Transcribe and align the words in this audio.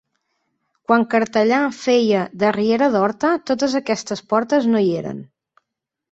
Quan 0.91 1.03
Cartellà 1.09 1.59
feia 1.79 2.23
de 2.43 2.49
riera 2.55 2.87
d'Horta 2.95 3.33
totes 3.49 3.75
aquestes 3.81 4.23
portes 4.33 4.65
no 4.73 4.81
hi 4.85 4.89
eren. 5.03 5.21